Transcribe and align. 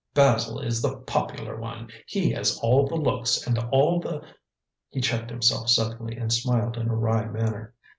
"Basil 0.15 0.59
is 0.59 0.81
the 0.81 0.97
popular 0.97 1.57
one; 1.59 1.89
he 2.07 2.31
has 2.31 2.57
all 2.63 2.87
the 2.87 2.95
looks 2.95 3.45
and 3.45 3.59
all 3.71 3.99
the" 3.99 4.23
He 4.89 4.99
checked 4.99 5.29
himself 5.29 5.69
suddenly 5.69 6.17
and 6.17 6.33
smiled 6.33 6.75
in 6.75 6.89
a 6.89 6.95
wry 6.95 7.25
manner. 7.25 7.75